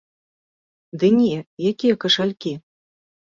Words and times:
Ды 1.03 1.07
не, 1.19 1.35
якія 1.73 1.95
кашалькі. 2.05 2.53